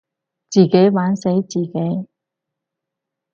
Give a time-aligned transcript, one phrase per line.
[0.49, 2.07] 自己玩死自己